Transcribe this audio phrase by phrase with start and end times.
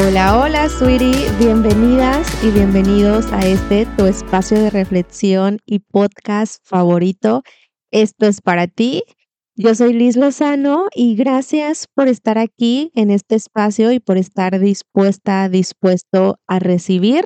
[0.00, 1.28] Hola, hola, sweetie.
[1.40, 7.42] Bienvenidas y bienvenidos a este tu espacio de reflexión y podcast favorito.
[7.90, 9.02] Esto es para ti.
[9.56, 14.60] Yo soy Liz Lozano y gracias por estar aquí en este espacio y por estar
[14.60, 17.24] dispuesta, dispuesto a recibir.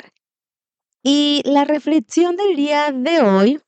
[1.02, 3.60] Y la reflexión del día de hoy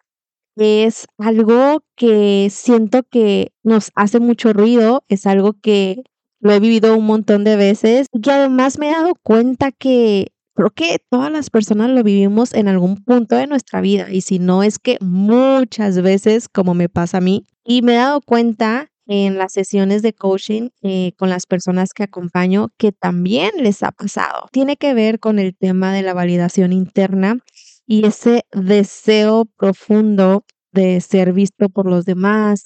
[0.57, 6.05] es algo que siento que nos hace mucho ruido, es algo que
[6.44, 10.70] lo he vivido un montón de veces y además me he dado cuenta que creo
[10.70, 14.62] que todas las personas lo vivimos en algún punto de nuestra vida y si no
[14.62, 19.39] es que muchas veces como me pasa a mí y me he dado cuenta en
[19.39, 24.48] las sesiones de coaching eh, con las personas que acompaño que también les ha pasado.
[24.53, 27.39] Tiene que ver con el tema de la validación interna
[27.86, 32.64] y ese deseo profundo de ser visto por los demás,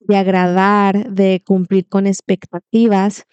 [0.00, 3.24] de agradar, de cumplir con expectativas.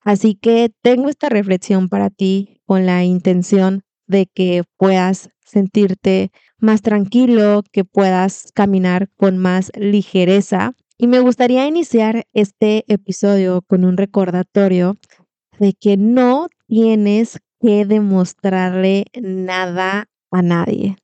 [0.00, 6.82] Así que tengo esta reflexión para ti con la intención de que puedas sentirte más
[6.82, 10.74] tranquilo, que puedas caminar con más ligereza.
[10.98, 14.96] Y me gustaría iniciar este episodio con un recordatorio
[15.58, 20.96] de que no tienes que demostrarle nada a nadie.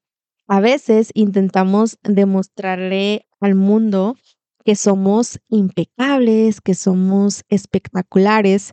[0.49, 4.17] A veces intentamos demostrarle al mundo
[4.65, 8.73] que somos impecables, que somos espectaculares,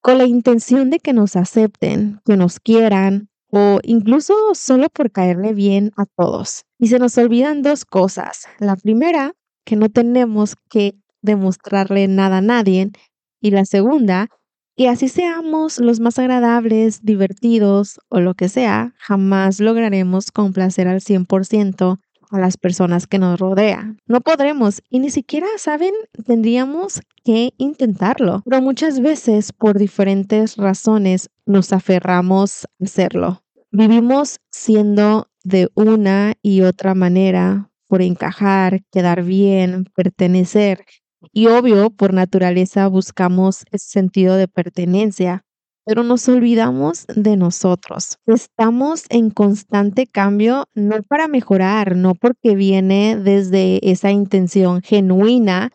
[0.00, 5.52] con la intención de que nos acepten, que nos quieran o incluso solo por caerle
[5.52, 6.64] bien a todos.
[6.78, 8.46] Y se nos olvidan dos cosas.
[8.58, 9.32] La primera,
[9.64, 12.90] que no tenemos que demostrarle nada a nadie.
[13.40, 14.28] Y la segunda,
[14.76, 21.00] que así seamos los más agradables, divertidos o lo que sea, jamás lograremos complacer al
[21.00, 21.98] 100%
[22.36, 23.98] a las personas que nos rodean.
[24.06, 25.92] No podremos y ni siquiera, ¿saben?
[26.26, 28.42] Tendríamos que intentarlo.
[28.44, 33.42] Pero muchas veces por diferentes razones nos aferramos a hacerlo.
[33.72, 40.84] Vivimos siendo de una y otra manera por encajar, quedar bien, pertenecer.
[41.32, 45.44] Y obvio, por naturaleza buscamos ese sentido de pertenencia
[45.86, 48.18] pero nos olvidamos de nosotros.
[48.26, 55.70] Estamos en constante cambio, no para mejorar, no porque viene desde esa intención genuina,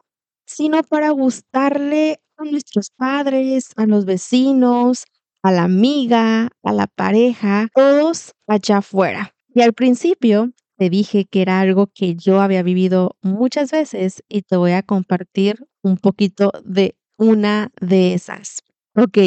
[0.45, 5.05] sino para gustarle a nuestros padres, a los vecinos,
[5.43, 9.33] a la amiga, a la pareja, todos allá afuera.
[9.53, 14.41] Y al principio te dije que era algo que yo había vivido muchas veces y
[14.41, 18.59] te voy a compartir un poquito de una de esas.
[18.95, 19.17] Ok,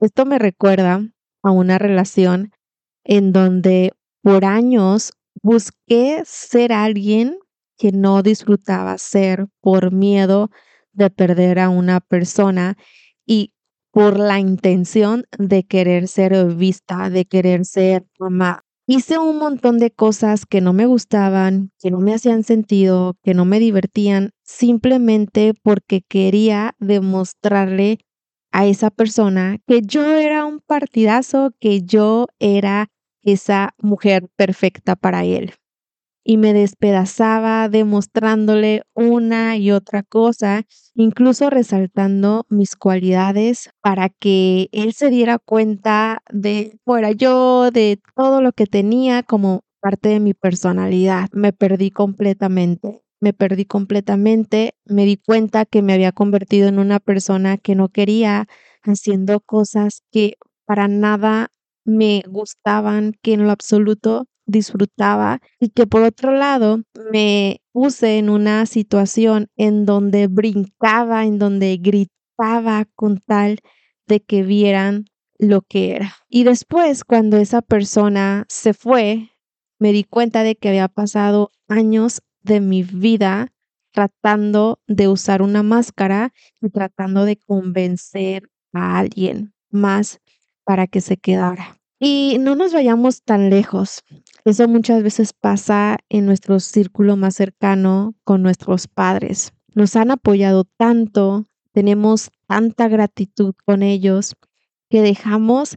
[0.00, 1.02] esto me recuerda
[1.42, 2.52] a una relación
[3.04, 3.92] en donde
[4.22, 5.12] por años
[5.42, 7.38] busqué ser alguien
[7.78, 10.50] que no disfrutaba ser por miedo
[10.92, 12.76] de perder a una persona
[13.26, 13.52] y
[13.92, 18.62] por la intención de querer ser vista, de querer ser amada.
[18.88, 23.34] Hice un montón de cosas que no me gustaban, que no me hacían sentido, que
[23.34, 27.98] no me divertían, simplemente porque quería demostrarle
[28.52, 32.88] a esa persona que yo era un partidazo, que yo era
[33.22, 35.54] esa mujer perfecta para él.
[36.24, 40.64] Y me despedazaba demostrándole una y otra cosa,
[40.94, 48.42] incluso resaltando mis cualidades para que él se diera cuenta de fuera yo, de todo
[48.42, 51.28] lo que tenía como parte de mi personalidad.
[51.32, 57.00] Me perdí completamente me perdí completamente, me di cuenta que me había convertido en una
[57.00, 58.46] persona que no quería,
[58.82, 60.34] haciendo cosas que
[60.64, 61.48] para nada
[61.84, 66.82] me gustaban, que en lo absoluto disfrutaba y que por otro lado
[67.12, 73.58] me puse en una situación en donde brincaba, en donde gritaba con tal
[74.06, 75.06] de que vieran
[75.38, 76.14] lo que era.
[76.28, 79.30] Y después, cuando esa persona se fue,
[79.78, 83.52] me di cuenta de que había pasado años de mi vida
[83.92, 90.20] tratando de usar una máscara y tratando de convencer a alguien más
[90.64, 91.78] para que se quedara.
[91.98, 94.02] Y no nos vayamos tan lejos.
[94.44, 99.52] Eso muchas veces pasa en nuestro círculo más cercano con nuestros padres.
[99.74, 104.34] Nos han apoyado tanto, tenemos tanta gratitud con ellos
[104.90, 105.76] que dejamos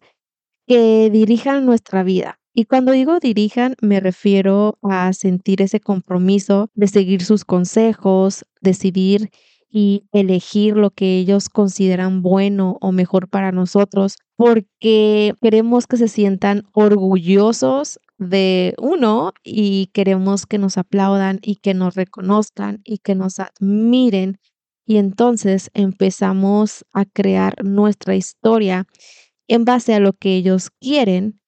[0.67, 2.39] que dirijan nuestra vida.
[2.59, 9.29] Y cuando digo dirijan, me refiero a sentir ese compromiso de seguir sus consejos, decidir
[9.69, 16.09] y elegir lo que ellos consideran bueno o mejor para nosotros, porque queremos que se
[16.09, 23.15] sientan orgullosos de uno y queremos que nos aplaudan y que nos reconozcan y que
[23.15, 24.37] nos admiren.
[24.85, 28.85] Y entonces empezamos a crear nuestra historia
[29.47, 31.38] en base a lo que ellos quieren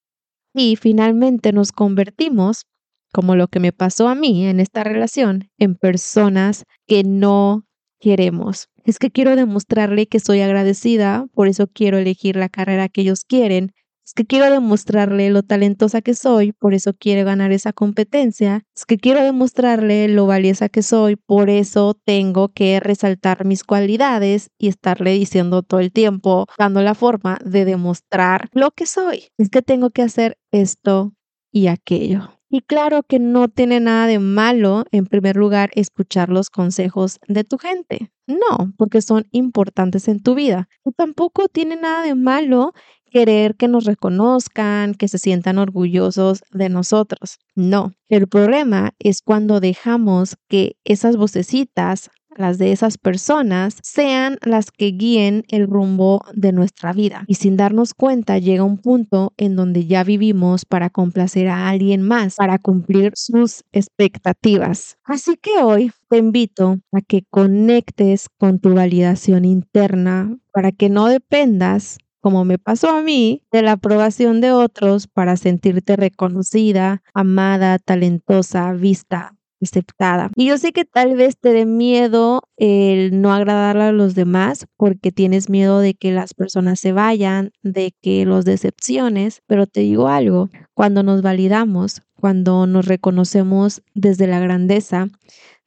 [0.54, 2.66] y finalmente nos convertimos,
[3.14, 7.66] como lo que me pasó a mí en esta relación, en personas que no
[8.00, 8.68] queremos.
[8.84, 13.24] Es que quiero demostrarle que soy agradecida, por eso quiero elegir la carrera que ellos
[13.26, 13.74] quieren,
[14.12, 18.66] es que quiero demostrarle lo talentosa que soy, por eso quiero ganar esa competencia.
[18.76, 24.50] Es que quiero demostrarle lo valiosa que soy, por eso tengo que resaltar mis cualidades
[24.58, 29.30] y estarle diciendo todo el tiempo, dando la forma de demostrar lo que soy.
[29.38, 31.14] Es que tengo que hacer esto
[31.50, 32.41] y aquello.
[32.54, 37.46] Y claro que no tiene nada de malo, en primer lugar, escuchar los consejos de
[37.46, 38.12] tu gente.
[38.28, 40.68] No, porque son importantes en tu vida.
[40.84, 42.74] Y tampoco tiene nada de malo
[43.10, 47.40] querer que nos reconozcan, que se sientan orgullosos de nosotros.
[47.56, 54.72] No, el problema es cuando dejamos que esas vocecitas, las de esas personas, sean las
[54.72, 57.24] que guíen el rumbo de nuestra vida.
[57.28, 62.02] Y sin darnos cuenta llega un punto en donde ya vivimos para complacer a alguien
[62.02, 64.98] más, para cumplir sus expectativas.
[65.04, 71.08] Así que hoy te invito a que conectes con tu validación interna para que no
[71.08, 77.80] dependas como me pasó a mí, de la aprobación de otros para sentirte reconocida, amada,
[77.80, 80.30] talentosa, vista, aceptada.
[80.36, 84.68] Y yo sé que tal vez te dé miedo el no agradarle a los demás
[84.78, 89.82] porque tienes miedo de que las personas se vayan, de que los decepciones, pero te
[89.82, 95.08] digo algo, cuando nos validamos, cuando nos reconocemos desde la grandeza,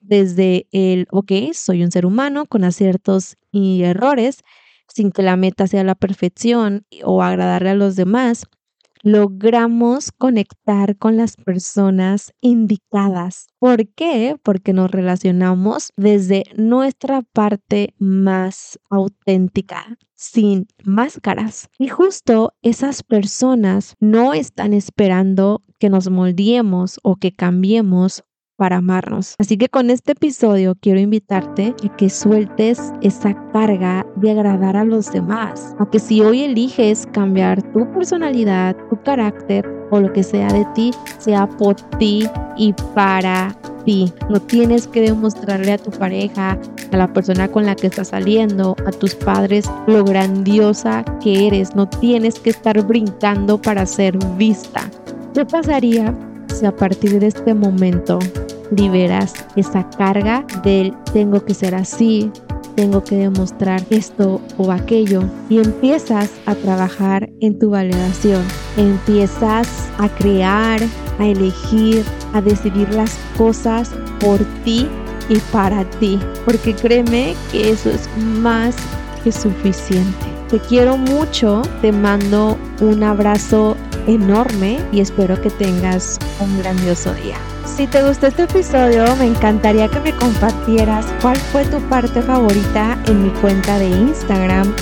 [0.00, 4.41] desde el, ok, soy un ser humano con aciertos y errores,
[4.88, 8.44] sin que la meta sea la perfección o agradarle a los demás,
[9.04, 13.48] logramos conectar con las personas indicadas.
[13.58, 14.36] ¿Por qué?
[14.42, 21.68] Porque nos relacionamos desde nuestra parte más auténtica, sin máscaras.
[21.78, 28.24] Y justo esas personas no están esperando que nos moldeemos o que cambiemos
[28.56, 29.34] para amarnos.
[29.38, 34.84] Así que con este episodio quiero invitarte a que sueltes esa carga de agradar a
[34.84, 40.22] los demás, a que si hoy eliges cambiar tu personalidad, tu carácter o lo que
[40.22, 43.54] sea de ti, sea por ti y para
[43.84, 44.12] ti.
[44.30, 46.58] No tienes que demostrarle a tu pareja,
[46.92, 51.74] a la persona con la que estás saliendo, a tus padres, lo grandiosa que eres.
[51.74, 54.90] No tienes que estar brincando para ser vista.
[55.34, 56.14] ¿Qué pasaría
[56.54, 58.18] si a partir de este momento
[58.76, 62.30] liberas esa carga del tengo que ser así,
[62.76, 68.42] tengo que demostrar esto o aquello y empiezas a trabajar en tu validación,
[68.76, 69.68] empiezas
[69.98, 70.80] a crear,
[71.18, 73.90] a elegir, a decidir las cosas
[74.20, 74.88] por ti
[75.28, 78.76] y para ti, porque créeme que eso es más
[79.22, 80.26] que suficiente.
[80.50, 83.76] Te quiero mucho, te mando un abrazo
[84.06, 87.38] enorme y espero que tengas un grandioso día.
[87.64, 92.96] Si te gustó este episodio, me encantaría que me compartieras cuál fue tu parte favorita
[93.06, 94.72] en mi cuenta de Instagram,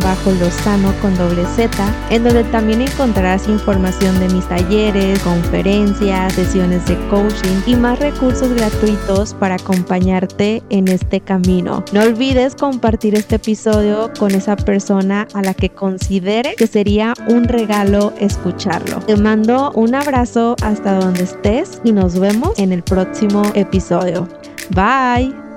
[0.00, 1.70] bajo lozano con doble Z,
[2.10, 8.52] en donde también encontrarás información de mis talleres, conferencias, sesiones de coaching y más recursos
[8.54, 11.84] gratuitos para acompañarte en este camino.
[11.92, 17.44] No olvides compartir este episodio con esa persona a la que considere que sería un
[17.44, 19.00] regalo escucharlo.
[19.00, 24.28] Te mando un abrazo hasta donde estés y nos vemos en el próximo episodio.
[24.70, 25.49] Bye.